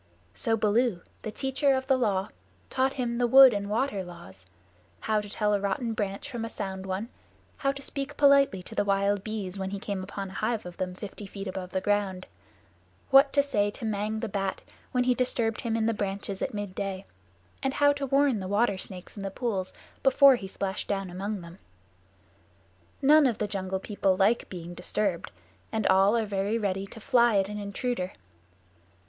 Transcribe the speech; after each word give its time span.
So 0.33 0.57
Baloo, 0.57 1.01
the 1.21 1.29
Teacher 1.29 1.75
of 1.75 1.85
the 1.85 1.95
Law, 1.95 2.29
taught 2.71 2.93
him 2.93 3.19
the 3.19 3.27
Wood 3.27 3.53
and 3.53 3.69
Water 3.69 4.03
Laws: 4.03 4.47
how 5.01 5.21
to 5.21 5.29
tell 5.29 5.53
a 5.53 5.59
rotten 5.59 5.93
branch 5.93 6.27
from 6.27 6.43
a 6.43 6.49
sound 6.49 6.87
one; 6.87 7.09
how 7.57 7.71
to 7.71 7.83
speak 7.83 8.17
politely 8.17 8.63
to 8.63 8.73
the 8.73 8.83
wild 8.83 9.23
bees 9.23 9.59
when 9.59 9.69
he 9.69 9.77
came 9.77 10.01
upon 10.01 10.31
a 10.31 10.33
hive 10.33 10.65
of 10.65 10.77
them 10.77 10.95
fifty 10.95 11.27
feet 11.27 11.47
above 11.47 11.73
ground; 11.83 12.25
what 13.11 13.31
to 13.33 13.43
say 13.43 13.69
to 13.69 13.85
Mang 13.85 14.21
the 14.21 14.27
Bat 14.27 14.63
when 14.91 15.03
he 15.03 15.13
disturbed 15.13 15.61
him 15.61 15.75
in 15.77 15.85
the 15.85 15.93
branches 15.93 16.41
at 16.41 16.51
midday; 16.51 17.05
and 17.61 17.75
how 17.75 17.93
to 17.93 18.07
warn 18.07 18.39
the 18.39 18.47
water 18.47 18.79
snakes 18.79 19.15
in 19.15 19.21
the 19.21 19.29
pools 19.29 19.71
before 20.01 20.35
he 20.35 20.47
splashed 20.47 20.87
down 20.87 21.11
among 21.11 21.41
them. 21.41 21.59
None 23.03 23.27
of 23.27 23.37
the 23.37 23.45
Jungle 23.47 23.77
People 23.79 24.17
like 24.17 24.49
being 24.49 24.73
disturbed, 24.73 25.29
and 25.71 25.85
all 25.85 26.17
are 26.17 26.25
very 26.25 26.57
ready 26.57 26.87
to 26.87 26.99
fly 26.99 27.37
at 27.37 27.49
an 27.49 27.59
intruder. 27.59 28.13